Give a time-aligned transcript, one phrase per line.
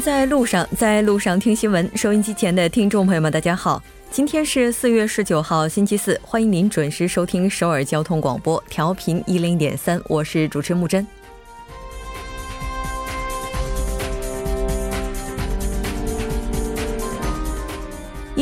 [0.00, 1.90] 在路上，在路上听新闻。
[1.96, 11.06] 收音机前的听众朋友们，大家好，今天是四月十九号，星期四，欢迎您准时收听首尔交通广播，调频一零点三，我是主持木真。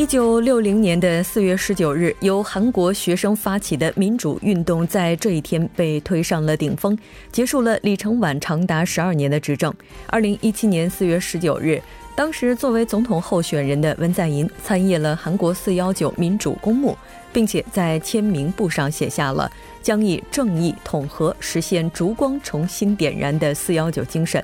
[0.01, 6.97] 一九六零年的四月十九日，由韩国学生发起的民主运动在这一天被推上了顶峰，
[7.31, 9.71] 结束了李承晚长达十二年的执政。
[10.07, 11.79] 二零一七年四月十九日，
[12.15, 16.97] 当时作为总统候选人的文在寅参谒了韩国四幺九民主公墓，
[17.31, 19.51] 并且在签名簿上写下了
[19.83, 24.43] 将以正义统合实现烛光重新点燃的四幺九精神。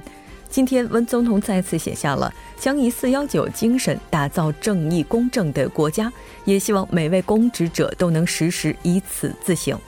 [0.49, 6.11] 今天，文总统再次写下了将以“四幺九”精神打造正义公正的国家，
[6.45, 9.79] 也希望每位公职者都能时时以此自省。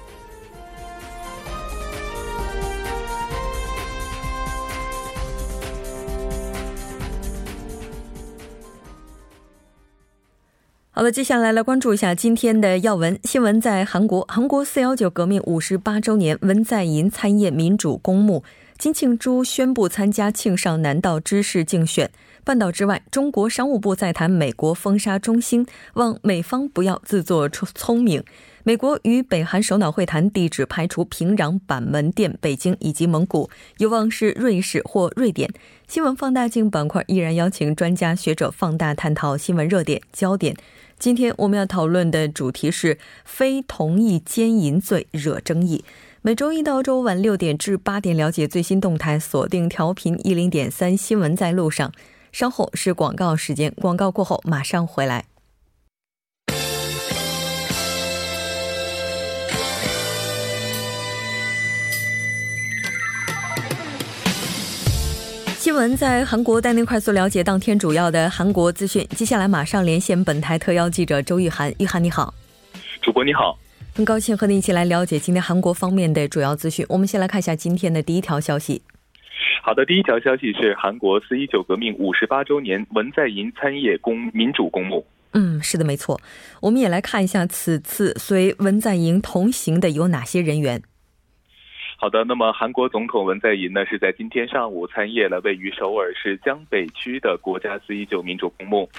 [10.92, 13.62] 好了，接下来来关注一下今天的要闻新闻。
[13.62, 18.44] 在韩国，韩国“四幺九”革命五十八周年，文在寅参谒民主公墓。
[18.80, 22.10] 金庆珠宣布参加庆尚南道知事竞选。
[22.46, 28.24] 半岛之外，中国商务部在谈美国封杀中兴，望美方不要自作聪明。
[28.64, 35.52] 美国与北韩首脑会谈地址排除平壤、板门店、北京以及蒙古，有望是瑞士或瑞典。
[35.86, 40.56] 新闻放大镜板块依然邀请专家学者放大探讨新闻热点焦点。
[40.98, 45.84] 今天我们要讨论的主题是非同意奸淫罪惹争议。
[46.22, 51.94] 每周一到周五晚六点至八点，了解最新动态，锁定调频一零点三新闻在路上。
[52.34, 55.24] 稍后是广告时间，广告过后马上回来。
[65.58, 69.08] 新闻在韩国，带您快速了解当天主要的韩国资讯。
[69.16, 72.34] 接下来马上连线本台特邀记者周玉涵，玉涵你好，
[73.02, 73.58] 主播你好。
[74.00, 76.86] 很高兴和您一起来了解今天韩国方面的主要资讯。
[76.88, 78.82] 我们先来看一下今天的第一条消息。
[79.62, 85.06] 好的，第一条消息是韩国四一九革命五十八周年，文在寅参谒公民主公墓。
[85.34, 86.18] 嗯，是的，没错。
[86.62, 90.82] 我们也来看一下此次随文在寅同行的有哪些人员。
[92.02, 98.90] 好的，那么韩国总统文在寅呢是在今天上午参谒了位于首尔市江北区的国家四一九民主公墓。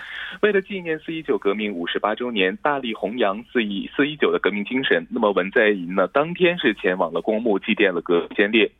[0.43, 8.71] 为了纪念四一九革命五十八周年，大力弘扬四一四一九的革命精神，那么文在寅呢当天是前往了公墓祭奠了革命先烈。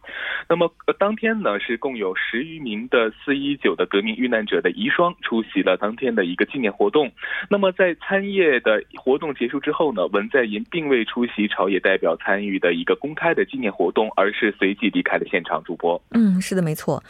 [0.51, 7.11] 那么当天呢是共有十余名的四一九的革命遇难者的遗孀出席了当天的一个纪念活动。
[7.49, 14.10] 那么在参谒的活动结束之后呢，文在寅并未出席朝野代表参与的一个公开的纪念活动。
[14.17, 15.63] 而是随即离开了现场。
[15.65, 17.03] 主播，嗯，是的，没错。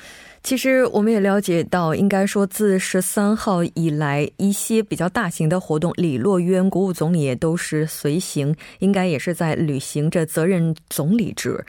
[0.42, 11.64] 其实我们也了解到，应该说自十三号以来，一些比较大型的活动，李洛渊国务总理也都是随行，应该也是在履行着责任总理职。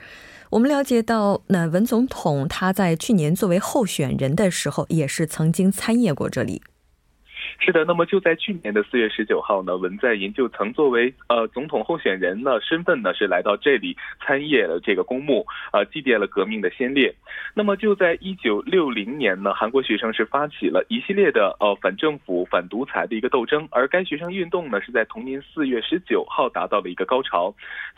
[0.48, 6.62] 我们了解到，那文总统他在去年作为候选人的时候，也是曾经参谒过这里。
[7.58, 17.14] 是的，那么就在去年的四月十九号呢，文在寅就曾作为呃总统候选人呢身份呢是来到这里参谒了这个公墓，呃祭奠了革命的先烈。
[17.54, 27.54] 那么就在一九六零年呢，韩国学生是发起了一系列的呃反政府、反独裁的一个斗争，而该学生运动呢是在同年四月十九号达到了一个高潮。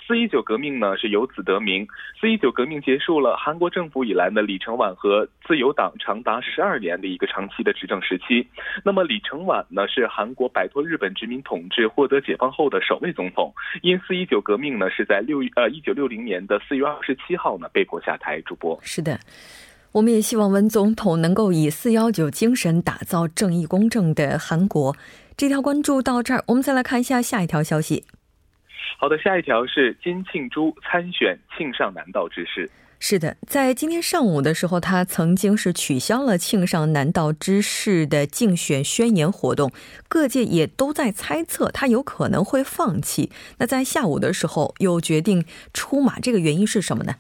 [0.07, 1.87] 四一九革命呢是由此得名。
[2.21, 8.47] 四一九革命结束了韩国政府以来呢李承晚和自由党长达十二年的一个长期的执政时期。
[8.85, 9.65] 那么李承晚。
[9.69, 13.53] 呢是韩国摆脱日本殖民统治、获得解放后的首位总统。
[13.83, 18.41] 因四一九革命呢是在六呃一九六零年的四月二十七号呢被迫下台。
[18.43, 19.19] 主播是的，
[19.93, 24.95] 我们也希望文总统能够以四幺九精神打造正义公正的韩国。
[25.37, 28.05] 这条关注到这儿，我们再来看一下下一条消息。
[28.99, 32.71] 好的，下一条是金庆洙参选庆尚南道知事。
[33.07, 39.71] 是的，在今天上午的时候，他曾经是取消了庆尚南道知事的竞选宣言活动，
[40.09, 43.31] 各界也都在猜测他有可能会放弃。
[43.59, 47.17] 那在下午的时候又决定出马，这个原因是什么呢？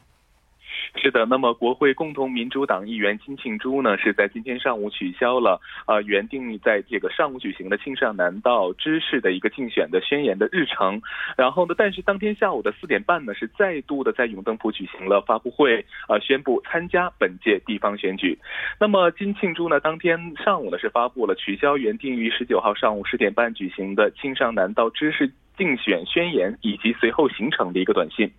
[0.96, 11.02] 是的，那么国会共同民主党议员金庆珠呢，是在今天上午取消了呃原定在这个上午举行的庆尚南道知事的一个竞选的宣言的日程。
[11.36, 18.38] 然后呢，但是当天下午的四点半呢，是再度的在永登浦举行了发布会，呃，宣布参加本届地方选举。
[18.80, 28.30] 那么金庆珠呢，当天上午呢是发布了取消原定于十九号上午十点半举行的庆尚南道知事竞选宣言以及随后形成的一个短信。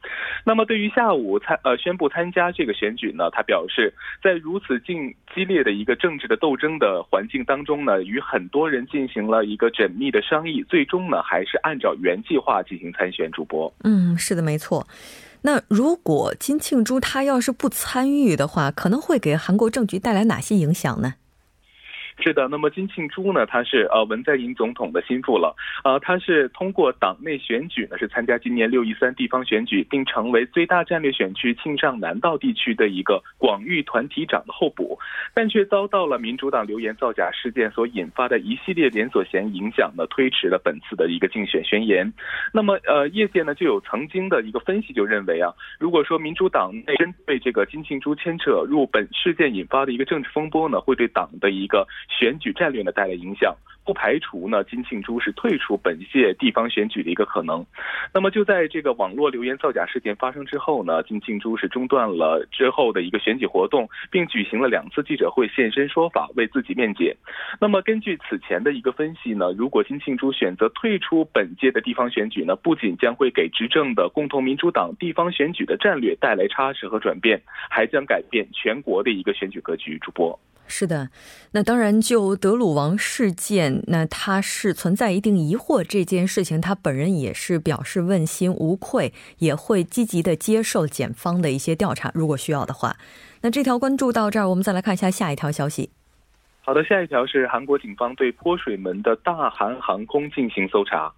[0.45, 13.25] 那么对于下午参呃宣布参加这个选举呢，他表示，在如此竞激烈的一个政治的斗争的环境当中呢，与很多人进行了一个缜密的商议，最终呢还是按照原计划进行参选。
[13.35, 14.87] 主播，嗯，是的，没错。
[15.41, 21.15] 那如果金庆珠他要是不参与的话，可能会给韩国政局带来哪些影响呢？
[22.17, 23.45] 是的，那么金庆珠呢？
[23.45, 34.97] 他是呃文在寅总统的心腹了，呃，他是通过党内选举呢，是参加今年六一三地方选举，并成为最大战略选区庆尚南道地区的一个广域团体长的候补，
[35.33, 42.11] 但却遭到了民主党流言造假事件所引发的一系列连锁嫌影响呢，推迟了本次的一个竞选宣言。
[42.53, 57.65] 那么呃，业界呢就有曾经的一个分析就认为啊，如果说民主党内针对这个金庆珠牵扯入本事件引发的一个政治风波呢，会对党的一个选举战略呢带来影响，不排除呢金庆珠是退出本届地方选举的一个可能。
[58.13, 67.15] 那么就在这个网络留言造假事件发生之后呢，金庆珠是中断了之后的一个选举活动，并举行了两次记者会现身说法为自己辩解。
[67.59, 79.97] 那么根据此前的一个分析呢，如果金庆珠选择退出本届的地方选举呢，不仅将会给执政的共同民主党地方选举的战略带来差池和转变，还将改变全国的一个选举格局。
[79.99, 80.39] 主播。
[80.67, 81.09] 是的，
[81.51, 92.97] 那当然，就德鲁王事件，那他是存在一定疑惑这件事情，他本人也是表示问心无愧，也会积极的接受检方的一些调查，如果需要的话。
[93.41, 95.91] 那这条关注到这儿，我们再来看一下下一条消息。
[96.61, 101.13] 好的，下一条是韩国警方对泼水门的大韩航空进行搜查。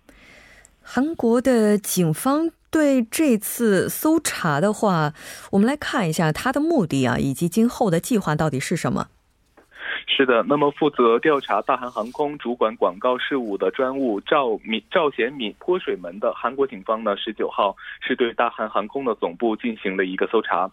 [0.81, 5.13] 韩国的警方对这次搜查的话，
[5.51, 9.07] 我们来看一下他的目的啊，以及今后的计划到底是什么。
[10.17, 20.71] 是的，那么负责调查大韩航空主管广告事务的专务赵敏赵贤敏泼水门的韩国警方呢，十九号是对大韩航空的总部进行了一个搜查。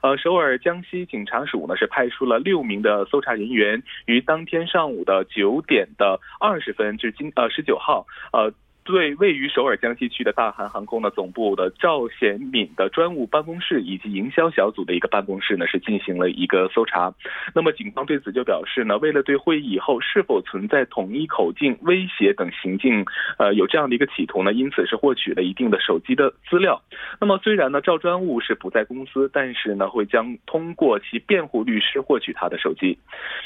[0.00, 8.52] 呃，首尔江西警察署呢是派出了六名的搜查人员，于当天上午的九点的二十分至今呃十九号呃。
[8.84, 17.14] 对位于首尔江西区的大韩航空的总部的赵贤敏的专务办公室以及营销小组的一个办公室呢，是进行了一个搜查。
[17.54, 23.06] 那么警方对此就表示呢，为了对会议以后是否存在统一口径、威胁等行径，
[23.38, 26.82] 呃，有这样的一个企图呢，因此是获取了一定的手机的资料。
[27.18, 32.98] 那么虽然呢赵专务是不在公司，但是呢会将通过其辩护律师获取他的手机。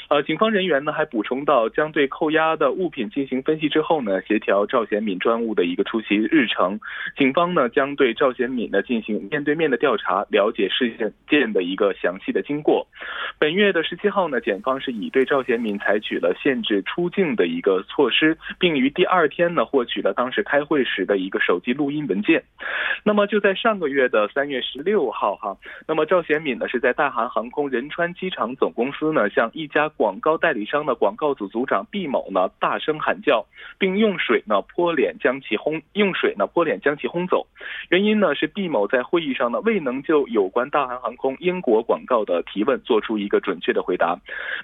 [0.09, 5.28] 呃，警方人员呢还补充到，将对扣押的物品进行分析之后呢，协调赵贤敏专。
[5.29, 6.79] 专务的一个出席日程，
[7.15, 12.87] 警方呢将对赵贤敏呢进行面对面的调查，了解事件的一个详细的经过。
[13.37, 22.43] 本月的十七号呢，检方是以对赵贤敏采取了限制出境的一个措施，并于第二天呢获取了当时开会时的一个手机录音文件。
[23.03, 25.55] 那么就在上个月的三月十六号哈，
[25.87, 33.45] 那么赵贤敏呢是在大韩航空仁川机场总公司呢向一家广告代理商的广告组组长毕某呢大声喊叫，
[33.77, 35.15] 并用水呢泼脸。
[35.19, 37.45] 将其轰用水呢泼脸将其轰走，
[37.89, 44.17] 原因呢是毕某在会议上呢未能就有关大韩航空英国广告的提问做出一个准确的回答。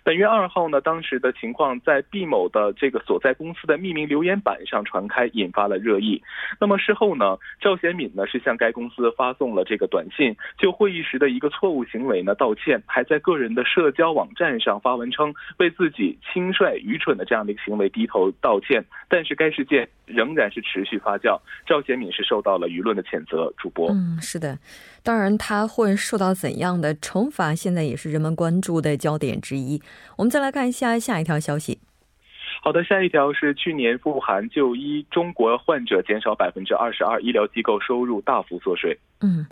[0.03, 6.21] 本月二号呢，当时的情况在毕某的这个所在公司的匿名留言板上传开，引发了热议。
[6.59, 18.83] 那么事后呢，赵贤敏呢是向该公司发送了这个短信，就会议时的一个错误行为呢道歉，还在个人的社交网站上发文称为自己轻率愚蠢的这样的一个行为低头道歉。
[19.09, 20.44] 但是该事件仍然。
[20.49, 23.53] 是持续发酵，赵显敏是受到了舆论的谴责。
[23.57, 24.57] 主播，嗯，是的，
[25.03, 29.81] 当然他会受到怎样的惩罚，现在也是人们关注的焦点之一。
[30.17, 31.79] 我们再来看一下下一条消息。
[32.63, 38.97] 好的，下一条是去年赴韩就医中国患者减少百分之二十二，医疗机构收入大幅缩水。
[39.21, 39.45] 嗯，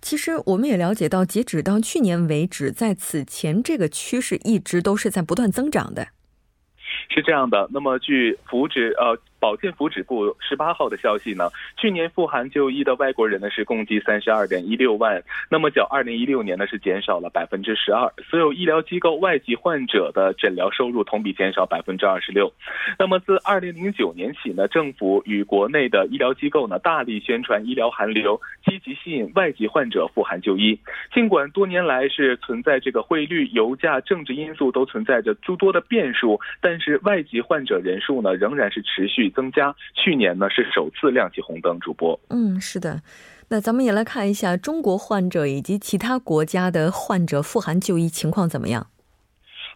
[0.00, 6.08] 其实我们也了解到，截止到去年为止，在此前这个趋势一直都是在不断增长的。
[7.08, 9.18] 是这样的，那么据福祉呃。
[9.40, 18.12] 保健福祉部十八号的消息呢，去年赴韩就医的外国人呢是共计三十二点一六万，那么较二零一六年呢是减少了百分之十二。
[18.28, 22.52] 所有医疗机构外籍患者的诊疗收入同比减少百分之二十六。
[22.98, 30.78] 那么自二零零九年起呢，政府与国内的医疗机构呢大力宣传医疗韩流，积极吸引外籍患者赴韩就医。
[31.14, 39.29] 尽管多年来是存在这个汇率、油价、政治因素都存在着诸多的变数，但是外籍患者人数呢仍然是持续。
[39.30, 41.78] 增加，去年呢是首次亮起红灯。
[41.80, 43.00] 主播，嗯，是的，
[43.48, 48.88] 那咱们也来看一下中国患者以及其他国家的患者赴韩就医情况怎么样。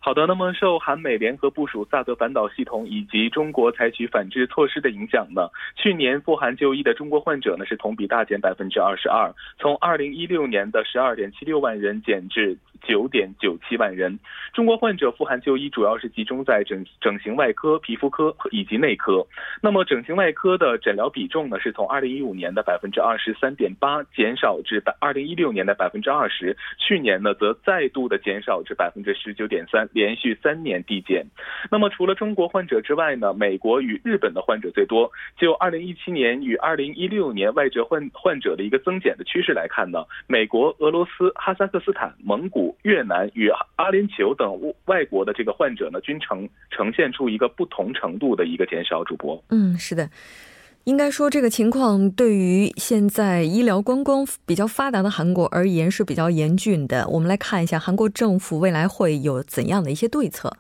[0.01, 12.55] 好的，那么受韩美联合部署萨德反导系统以及中国采取反制措施的影响呢，去年赴韩就医的中国患者呢是同比大减百分之二十二，从二零一六年的十二点七六万人减至
[12.87, 14.19] 九点九七万人。
[14.53, 19.27] 中国患者赴韩就医主要是集中在整整形外科、皮肤科以及内科。
[19.63, 29.89] 那么整形外科的诊疗比重呢是从二零一五年的百分之二十三点八减少至百二零一六年的百分之二十，去年呢则再度的减少至百分之十九点三。
[29.93, 31.25] 连续三年递减。
[31.71, 35.11] 那么除了中国患者之外呢，美国与日本的患者最多。
[35.39, 49.05] 就二零一七年与二零一六年外折患患者的一个增减的趋势来看呢，美国、俄罗斯、哈萨克斯坦、蒙古、越南与阿联酋等外国的这个患者呢，均呈呈现出一个不同程度的一个减少。
[49.05, 50.09] 主播，嗯，是的，
[50.85, 57.07] 应该说这个情况对于现在医疗观光比较发达的韩国而言是比较严峻的。
[57.09, 60.57] 我们来看一下韩国政府未来会有怎样的一些对策。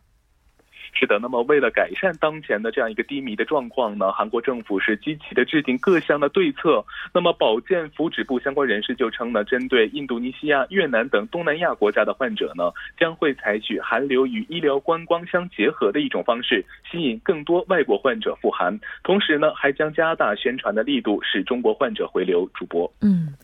[0.95, 6.85] 是的，那么为了改善当前的这样一个低迷的状况呢，韩国政府是积极的制定各项的对策。
[7.13, 18.79] 那么保健福祉部相关人士就称呢，针对印度尼西亚、越南等东南亚国家的患者呢，将会采取韩流与医疗观光相结合的一种方式，吸引更多外国患者赴韩。
[19.03, 22.49] 同时呢，还将加大宣传的力度，使中国患者回流。
[22.55, 23.35] 主播，嗯，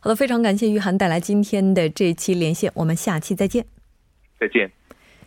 [0.00, 3.64] 好的，非常感谢玉涵带来今天的这期连线，我们下期再见。
[4.38, 4.79] 再见。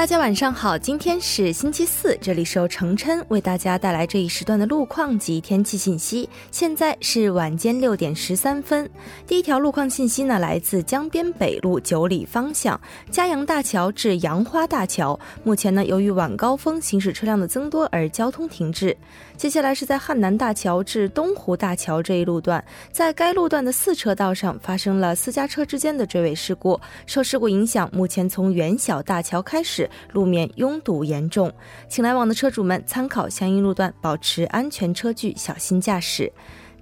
[0.00, 6.26] 大家晚上好，今天是星期四，这里是由程琛为大家带来这一时段的路况及天气信息。
[6.50, 8.88] 现在是晚间六点十三分，
[9.26, 12.80] 第一条路况信息呢来自江边北路九里方向
[13.10, 18.96] 嘉阳大桥至杨花大桥，目前呢由于晚高峰行驶车辆的增多而交通停滞。
[19.36, 31.52] 接下来是在汉南大桥至东湖大桥这一路段，在该路段的四车道上发生了私家车之间的追尾事故，受事故影响，目前从元小大桥开始路面拥堵严重，
[31.88, 36.32] 请来往的车主们参考相应路段，保持安全车距，小心驾驶。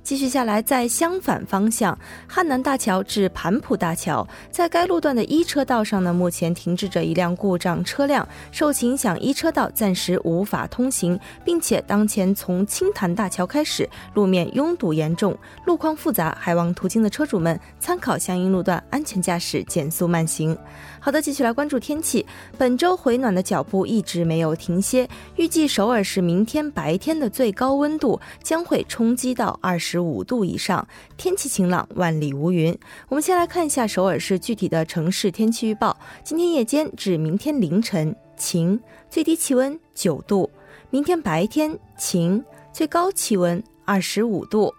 [0.00, 15.36] 继续下来，在相反方向，汉南大桥至盘浦大桥，在该路段的一车道上呢，目前停滞着一辆故障车辆，受其影响，一车道暂时无法通行，并且当前从青潭大桥开始，路面拥堵严重，
[15.66, 20.56] 路况复杂，还望途经的车主们参考相应路段，安全驾驶，减速慢行。
[21.00, 22.26] 好的，继续来关注天气。
[22.58, 30.86] 本周回暖的脚步一直没有停歇，预计首尔市明天白天的最高温度将会冲击到二十五度以上，
[31.16, 32.76] 天气晴朗，万里无云。
[33.08, 38.78] 我们先来看一下首尔市具体的城市天气预报：今天夜间至明天凌晨晴，
[39.08, 40.50] 最低气温九度；
[40.90, 44.74] 明天白天晴，最高气温二十五度。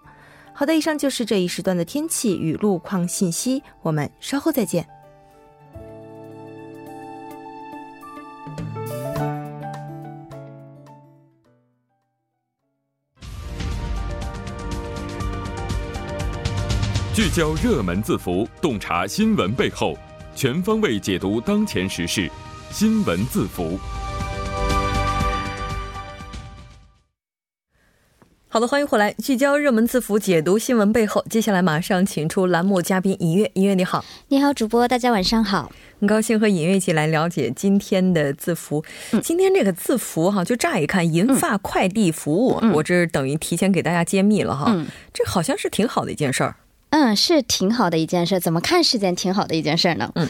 [0.53, 4.85] 好的，以上就是这一时段的天气与路况信息，我们稍后再见。
[17.19, 19.93] 聚焦热门字符，洞察新闻背后，
[20.37, 22.31] 全方位解读当前时事。
[22.71, 23.77] 新闻字符。
[28.47, 31.21] 好的，欢迎回来，聚焦热门字符，解读新闻背后。
[31.29, 38.81] 接下来马上请出栏目嘉宾尹月，尹月你好，你好，主播，大家晚上好，很高兴和尹月一起来了解今天的字符。
[39.21, 44.73] 今天这个字符哈，就乍一看，银发快递服务，我这等于提前给大家揭秘了哈，
[45.13, 46.55] 这好像是挺好的一件事儿。
[46.91, 48.39] 嗯，是挺好的一件事。
[48.39, 50.11] 怎么看是件挺好的一件事呢？
[50.15, 50.27] 嗯。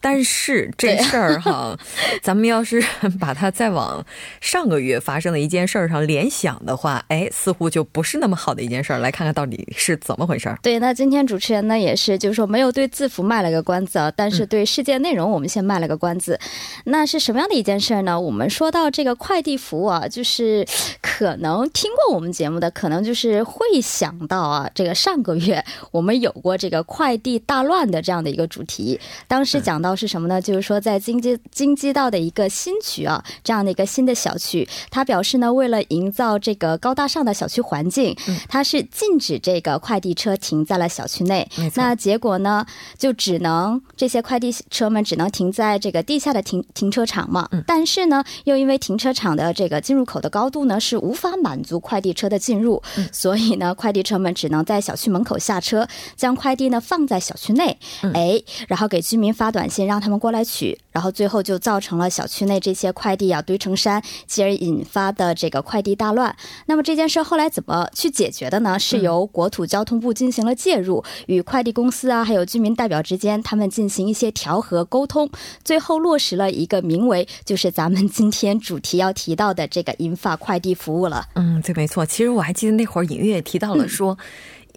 [0.00, 1.76] 但是这事儿哈，
[2.22, 2.82] 咱们要是
[3.18, 4.04] 把它再往
[4.40, 9.00] 上个月发生的一件事儿上联想的话，哎，似乎就不是那么好的一件事儿。
[9.00, 10.56] 来看看到底是怎么回事儿。
[10.62, 16.38] 对，那今天主持人呢也是，就是说没有对字符卖了个关子啊，但是对事件内容我们先卖了个关子。
[16.84, 18.20] 那是什么样的一件事儿呢？
[18.20, 20.64] 我们说到这个快递服务啊，就是
[21.02, 29.87] 可能听过我们节目的，可能就是会想到啊，这个上个月我们有过这个快递大乱的这样的一个主题，当时讲到。
[29.88, 30.38] 到是什么呢？
[30.38, 38.14] 就是说在京畿京畿道的一个新区啊，这样的一个新的小区，他表示呢，为了营造这个高大上的小区环境，
[38.50, 41.48] 他是禁止这个快递车停在了小区内。
[41.74, 42.66] 那结果呢，
[42.98, 47.48] 就只能这些快递车们只能停在这个地下的停停车场嘛。
[47.66, 57.78] 但是呢，又因为停车场的这个进入口的高度呢，是无法满足快递车的进入，所以呢，快递车们只能在小区门口下车，将快递呢放在小区内，
[58.12, 66.34] 哎，然后给居民发短信让他们过来取，然后最后就造成了小区内这些快递啊堆成山，继而引发的这个快递大乱。
[66.66, 68.78] 那么这件事后来怎么去解决的呢？
[68.78, 75.30] 是由国土交通部进行了介入，与快递公司啊还有居民代表之间，他们进行一些调和沟通，
[75.64, 81.26] 最后落实了一个名为就是咱们今天主题要提到的这个银发快递服务了。
[81.34, 82.06] 嗯，对，没错。
[82.06, 84.16] 其实我还记得那会儿隐约也提到了说。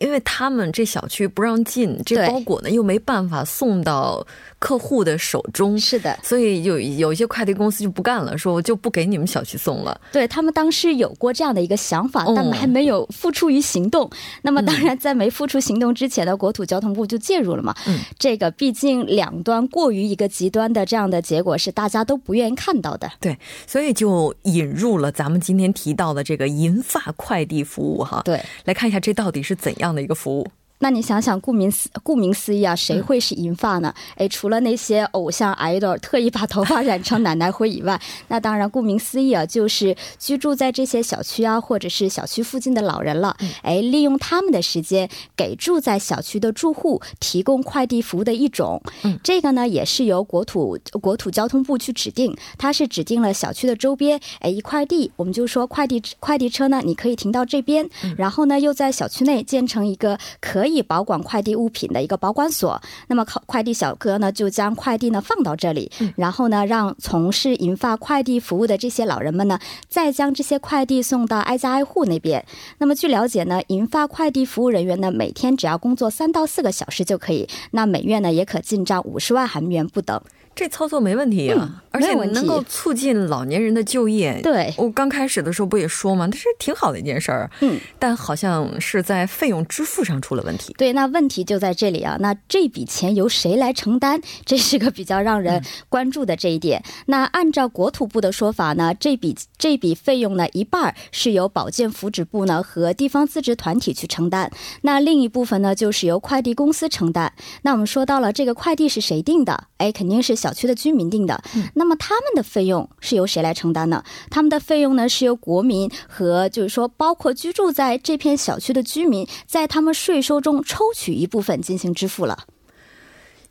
[0.01, 4.25] 因为他们这小区不让进，这包裹呢又没办法送到
[4.59, 10.01] 客户的手中，是的，所以有有一些快递公司就不干了，说我就不给你们小区送了。
[10.11, 14.09] 对他们当时有过这样的一个想法，但还没有付出于行动。
[14.41, 17.75] 那么当然，在没付出行动之前呢，国土交通部就介入了嘛。
[17.85, 23.07] 嗯，这个毕竟两端过于一个极端的这样的结果是大家都不愿意看到的。
[23.19, 28.21] 对，所以就引入了咱们今天提到的这个银发快递服务哈。
[28.25, 29.90] 对，来看一下这到底是怎样。
[29.91, 30.47] 样的一个服务。
[30.81, 33.93] 那你想想，顾名思顾名思义啊，谁会是银发呢？
[34.15, 43.37] 哎，除了那些偶像 idol 特意把头发染成奶奶灰以外， 那当然顾名思义啊，就是居住在这些小区啊，或者是小区附近的老人了。
[43.61, 48.81] 哎，利用他们的时间给住在小区的住户提供快递服务的一种。
[49.03, 60.70] 嗯，这个呢也是由国土国土交通部去指定，它是指定了小区的周边，哎，一块地，我们就说快递快递车呢，你可以停到这边，然后呢又在小区内建成一个可以。
[60.71, 72.45] 以保管快递物品的一个保管所，那么快快递小哥呢就将快递呢放到这里，然后呢让从事银发快递服务的这些老人们呢再将这些快递送到挨家挨户那边。
[72.77, 80.21] 那么据了解呢，银发快递服务人员呢每天只要工作三到四个小时就可以，那每月呢也可进账五十万韩元不等。
[80.53, 84.39] 这操作没问题啊，而且能够促进老年人的就业。
[84.43, 86.27] 对，我刚开始的时候不也说吗？
[86.27, 87.49] 这是挺好的一件事儿。
[87.61, 90.75] 嗯，但好像是在费用支付上出了问题。
[90.77, 92.17] 对，那问题就在这里啊。
[92.19, 94.21] 那这笔钱由谁来承担？
[94.45, 96.83] 这是个比较让人关注的这一点。
[97.05, 107.33] 那按照国土部的说法呢，这笔这笔费用呢，一半是由保健福祉部呢和地方自治团体去承担，那另一部分呢就是由快递公司承担。
[107.61, 109.67] 那我们说到了这个快递是谁定的？
[109.77, 110.40] 哎，肯定是。
[110.41, 111.41] 小区的居民定的，
[111.75, 114.03] 那么他们的费用是由谁来承担呢？
[114.31, 122.45] 他们的费用呢是由国民和就是说包括居住在这片小区的居民，在他们税收中抽取一部分进行支付了。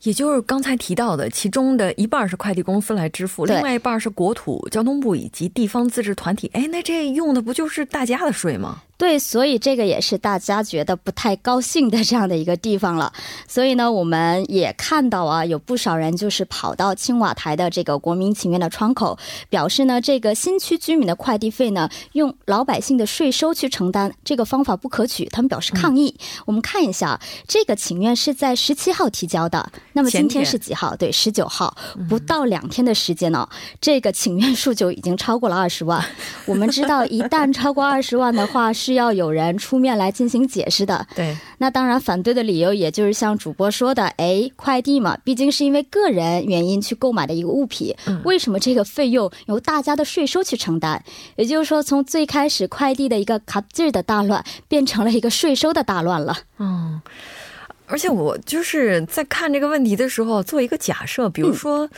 [0.03, 6.50] 也就是刚才提到的，其中的一半是快递公司来支付，另外一半是国土交通部以及地方自治团体。
[6.55, 8.83] 哎，那这用的不就是大家的税吗？
[9.01, 13.11] 对，所以这个也是大家觉得不太高兴的这样的一个地方了。
[13.49, 26.15] 所以呢，我们也看到啊，有不少人就是跑到青瓦台的这个国民请愿的窗口，表示呢，这个新区居民的快递费呢，用老百姓的税收去承担，这个方法不可取，他们表示抗议。
[26.45, 30.95] 我们看一下，这个请愿是在十七号提交的，那么今天是几号？
[30.95, 31.75] 对，十九号，
[32.07, 33.49] 不到两天的时间呢，
[33.81, 36.05] 这个请愿数就已经超过了二十万。
[36.45, 38.89] 我们知道，一旦超过二十万的话，是。
[38.90, 41.07] 是要有人出面来进行解释的。
[41.14, 51.00] 对，那当然反对的理由，也就是像主播说的，哎，快递嘛，毕竟是因为个人原因去购买的一个物品，为什么这个费用由大家的税收去承担？
[51.37, 56.37] 也就是说，从最开始快递的一个卡字的大乱，变成了一个税收的大乱了。
[56.59, 57.00] 嗯。
[57.87, 61.90] 而且我就是在看这个问题的时候，做一个假设，比如说，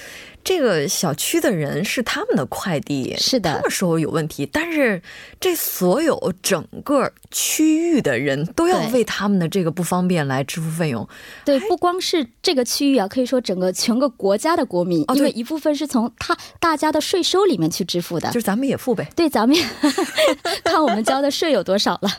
[0.44, 5.00] 这个小区的人是他们的快递，是的，他们说有问题，但是
[5.38, 11.08] 这所有整个区域的人都要为他们的这个不方便来支付费用。
[11.44, 19.08] 对，不光是这个区域啊，可以说整个全个国家的国民，因为一部分是从他大家的税收里面去支付的，就是咱们也付呗。
[19.14, 19.64] 对，咱们也
[20.64, 22.10] 看我们交的税有多少了。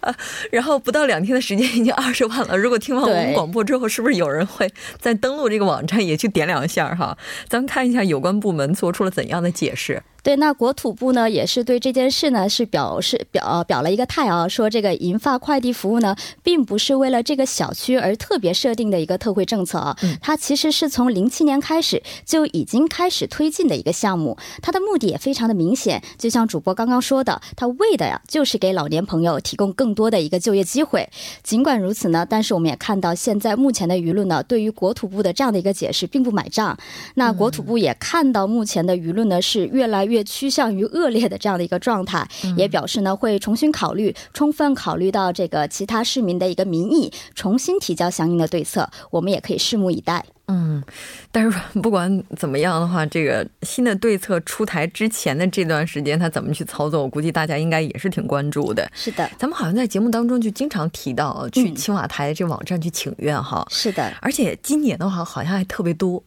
[0.00, 0.14] 啊，
[0.50, 2.56] 然后不到两天的时间已经二十万了。
[2.56, 7.16] 如果听完我们广播之后，是不是有人会再登录这个网站也去点两下哈？
[7.48, 10.02] 咱们看一下有关部门做出了怎样的解释。
[10.22, 31.08] 对，那国土部呢也是对这件事呢是表示表表了一个态啊，说这个银发快递服务呢，并不是为了这个小区而特别设定的一个特惠政策啊，它其实是从零七年开始就已经开始推进的一个项目，它的目的也非常的明显，就像主播刚刚说的，它为的呀就是给老年朋友提供更多的一个就业机会。
[31.42, 36.76] 尽管如此呢，但是我们也看到现在目前的舆论呢，对于国土部的这样的一个解释并不买账。
[37.14, 40.09] 那国土部也看到目前的舆论呢是越来。
[40.09, 48.88] 越趋向于恶劣的这样的一个状态，也表示呢会重新考虑，充分考虑到这个其他市民的一个民意，重新提交相应的对策。
[49.10, 50.24] 我们也可以拭目以待。
[50.52, 50.82] 嗯，
[51.30, 58.90] 但是不管怎么样的话，这个新的对策出台之前的这段时间，他怎么去操作，我估计大家应该也是挺关注的。
[58.92, 63.64] 是的，咱们好像在节目当中就经常提到去青瓦台这网站去请愿哈。
[63.70, 66.20] 是的，而且今年的话好像还特别多。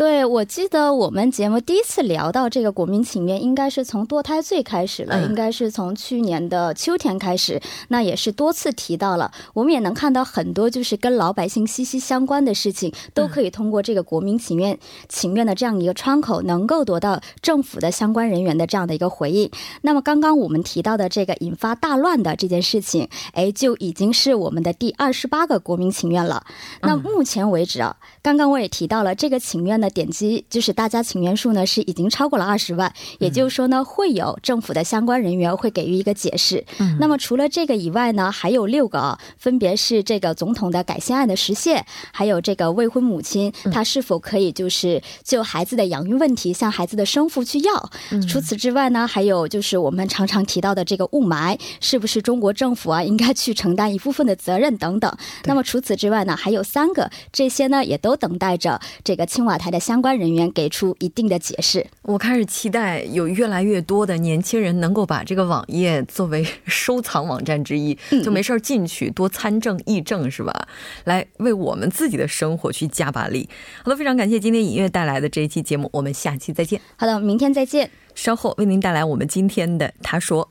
[0.00, 9.30] 对，我记得我们节目第一次聊到这个国民请愿，应该是从堕胎罪开始了，应该是从去年的秋天开始，那也是多次提到了。
[9.52, 14.78] 我们也能看到很多就是跟老百姓息息相关的事情，都可以通过这个国民请愿
[15.10, 19.50] 请愿的这样一个窗口，能够得到政府的相关人员的这样的一个回应。
[19.82, 26.42] 那么刚刚我们提到的这个引发大乱的这件事情，哎，就已经是我们的第二十八个国民请愿了。
[26.80, 29.89] 那目前为止啊，刚刚我也提到了这个请愿的。
[29.90, 36.64] 点击就是大家请愿数呢是已经超过了二十万，也就是说呢会有政府的相关人员会给予一个解释。
[36.78, 47.90] 嗯，那么除了这个以外呢，还有六个啊，分别是这个总统的改宪案的实现，还有这个未婚母亲她是否可以就是就孩子的养育问题向孩子的生父去要。
[48.28, 55.10] 除此之外呢，还有就是我们常常提到的这个雾霾，是不是中国政府啊应该去承担一部分的责任等等。
[55.44, 59.80] 那么除此之外呢，还有三个，这些呢也都等待着这个青瓦台的。
[59.80, 61.86] 相关人员给出一定的解释。
[62.02, 70.68] 我开始期待有越来越多的年轻人能够把这个网页作为 收藏网站之一，就没事儿进去多参政议政，是吧？
[71.04, 73.48] 来为我们自己的生活去加把力。
[73.82, 76.80] 好的，非常感谢今天尹月带来的这一期节目，我们下期再见。
[76.96, 77.90] 好的，明天再见。
[78.14, 80.50] 稍后为您带来我们今天的他说。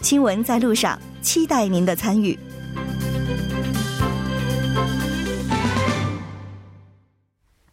[0.00, 2.38] 新闻在路上，期待您的参与。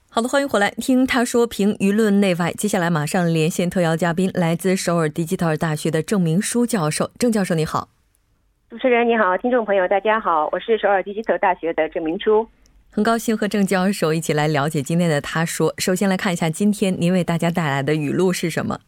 [0.10, 2.52] 好的，欢迎回来听他说评舆论内外。
[2.54, 7.12] 接下来马上连线特邀嘉宾，来自首尔迪吉特尔大学的郑明书教授。
[7.20, 7.90] 郑教授，你好。
[8.72, 12.48] 主持人你好，听众朋友大家好，我是首尔迪吉特尔大学的郑明书，
[12.90, 15.72] 很高兴和郑教授一起来了解今天的他说。
[15.78, 18.80] 首先来看一下今天您为大家带来的语录是什么。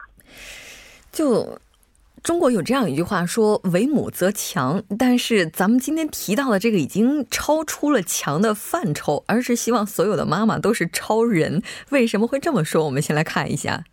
[1.12, 1.58] 就
[2.24, 11.62] 中国有这样一句话说“为母则强”，但是咱们今天提到的这个已经超出了强的范畴，而是希望所有的妈妈都是超人。
[11.90, 12.86] 为什么会这么说？
[12.86, 13.84] 我们先来看一下。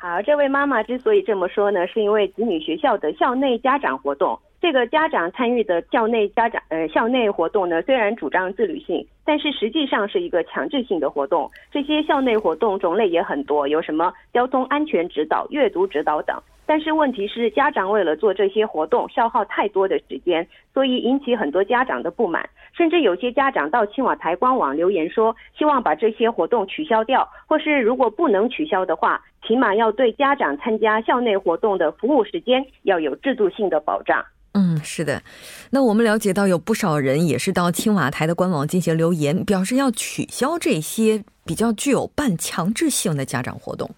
[0.00, 4.38] 好，这位妈妈之所以这么说呢，是因为子女学校的校内家长活动。
[4.60, 11.50] 这个家长参与的校内家长呃校内活动呢，虽然主张自律性，但是实际上是一个强制性的活动。
[11.72, 16.40] 这些校内活动种类也很多，有什么交通安全指导、阅读指导等。
[16.64, 22.48] 但是问题是，家长为了做这些活动，消耗太多的时间，所以引起很多家长的不满。
[22.78, 34.24] 甚至有些家长到青瓦台官网留言说，希望把这些活动取消掉，或是如果不能取消的话，起码要对家长参加校内活动的服务时间要有制度性的保障。
[34.52, 35.20] 嗯，是的。
[35.70, 43.90] 那我们了解到，有不少人也是到青瓦台的官网进行留言，表示要取消这些比较具有半强制性的家长活动。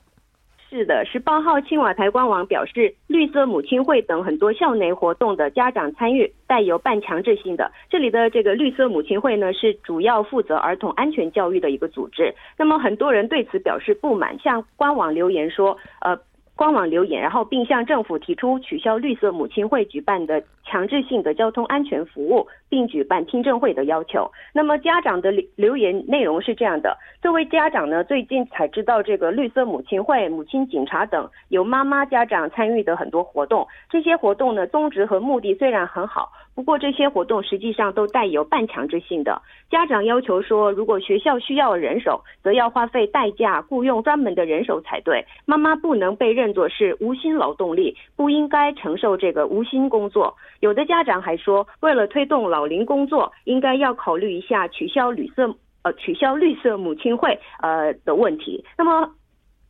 [0.70, 7.72] 是的，十八号青瓦台官网表示，绿色母亲会等很多校内活动的家长参与带有半强制性的。
[7.90, 12.32] 这里的这个绿色母亲会呢，是主要负责儿童安全教育的一个组织。
[12.56, 16.16] 那么很多人对此表示不满，向官网留言说，呃，
[16.54, 24.30] 官网留言，然后并向政府提出取消绿色母亲会举办的强制性的交通安全服务，并举办听证会的要求。
[24.54, 36.30] 那么家长的留言内容是这样的：这位家长呢，最近才知道这个绿色母亲会、母亲警察等有妈妈家长参与的很多活动，这些活动呢，宗旨和目的虽然很好。
[36.52, 39.40] 不过这些活动实际上都带有半强制性的。
[39.70, 45.24] 家长要求说，如果学校需要人手，则要花费代价雇佣专门的人手才对。
[45.46, 50.36] 妈妈不能被认作是无薪劳动力，不应该承受这个无薪工作。
[50.60, 58.64] 有的家长还说，为了推动老龄工作，应该要考虑一下取消绿色呃取消绿色母亲会呃的问题。
[58.78, 59.14] 那么。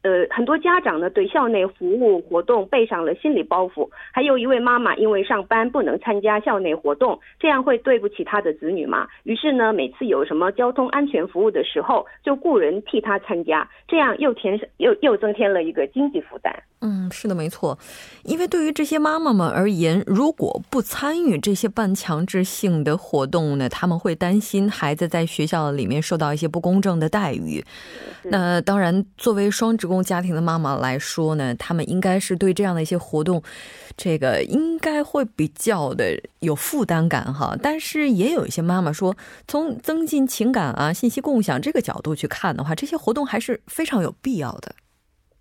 [0.03, 9.07] 呃，很多家长呢对校内服务活动背上了心理包袱，还有一位妈妈因为上班不能参加校内活动，这样会对不起她的子女吗？
[9.25, 16.63] 于是呢，每次有什么交通安全服务的时候，就雇人替她参加，这样又添又又增添了一个经济负担。
[16.83, 17.79] 嗯，是的，没错。
[18.23, 27.63] 因为对于这些妈妈们而言，如果不参与这些半强制性的活动呢，他们会担心孩子在学校里面受到一些不公正的待遇。
[28.23, 33.43] 那当然，作为双职工家庭的妈妈来说呢，他们应该是对这样的一些活动，
[33.95, 37.55] 这个应该会比较的有负担感哈。
[37.63, 39.15] 但是也有一些妈妈说，
[39.47, 44.75] 从增进情感啊、信息共享这个角度去看的话，这些活动还是非常有必要的。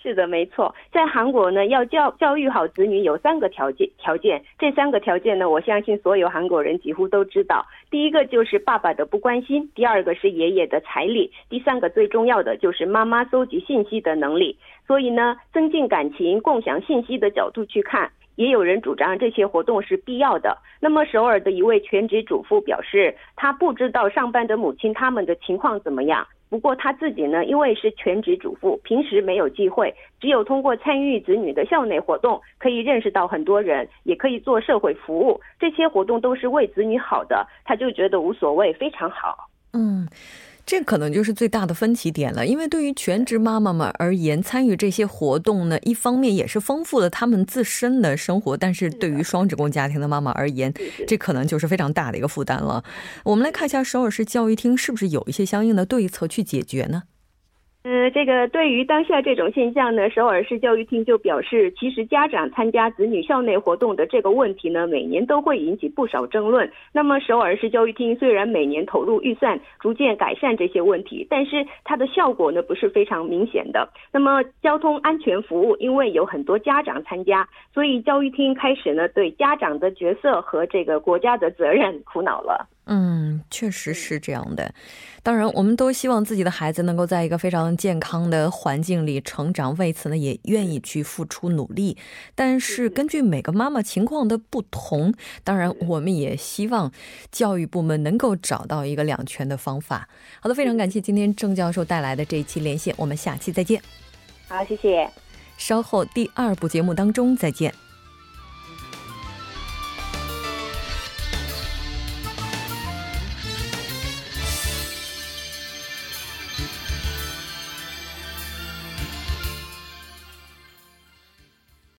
[0.02, 7.66] 是的，没错，在韩国呢，要教教育好子女有三个条件，条件这三个条件呢，我相信所有韩国人几乎都知道。
[7.92, 14.58] 第一个就是爸爸的不关心，第二个是爷爷的财力，第三个最重要的就是妈妈搜集信息的能力。
[14.88, 20.58] 所以呢，增进感情、共享信息的角度去看，也有人主张这些活动是必要的。
[20.80, 26.25] 那么首尔的一位全职主妇表示，她不知道上班的母亲他们的情况怎么样。
[26.49, 35.41] 不过她自己呢，因为是全职主妇，平时没有机会，只有通过参与子女的校内活动，可以认识到很多人，也可以做社会服务。
[35.60, 39.49] 这些活动都是为子女好的，她就觉得无所谓，非常好。
[39.73, 40.08] 嗯。
[40.69, 50.71] 这可能就是最大的分歧点了，因为对于全职妈妈们而言，参与这些活动呢，一方面也是丰富了她们自身的生活，但是对于双职工家庭的妈妈而言，
[51.08, 52.84] 这可能就是非常大的一个负担了。
[53.23, 57.01] 我们来看一下首尔市教育厅是不是有一些相应的对策去解决呢？
[57.89, 66.71] 呃，这个对于当下这种现象呢，首尔市教育厅就表示，其实家长参加子女校内活动的这个问题呢，每年都会引起不少争论。
[66.93, 73.89] 那么，首尔市教育厅虽然每年投入预算，逐渐改善这些问题，但是它的效果呢，不是非常明显的。
[74.13, 82.67] 那么，交通安全服务，因为有很多家长参加，所以教育厅开始呢，对家长的角色和这个国家的责任苦恼了。
[82.91, 84.73] 嗯，确实是这样的。
[85.21, 91.95] 当然，我们都希望自己的孩子能够在一个非常健康的环境里成长，为此呢，也愿意去付出努力。
[92.34, 96.91] 但是，根据每个妈妈情况的不同，当然，我们也希望
[97.32, 100.10] 教育部门能够找到一个两全的方法。
[100.39, 103.80] 好的，非常感谢今天郑教授带来的这一期连线，我们下期再见。
[104.47, 105.08] 好，谢谢。
[105.60, 107.71] 稍后第二部节目当中再见。